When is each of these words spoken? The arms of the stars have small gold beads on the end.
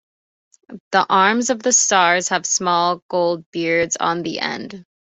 The 0.93 1.05
arms 1.07 1.51
of 1.51 1.61
the 1.61 1.71
stars 1.71 2.29
have 2.29 2.47
small 2.47 3.03
gold 3.07 3.45
beads 3.51 3.97
on 3.99 4.23
the 4.23 4.39
end. 4.39 4.83